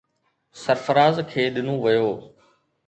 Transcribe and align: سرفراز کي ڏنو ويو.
سرفراز 0.61 1.17
کي 1.29 1.43
ڏنو 1.53 1.75
ويو. 1.83 2.09